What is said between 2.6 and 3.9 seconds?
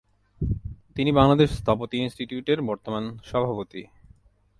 বর্তমান সভাপতি।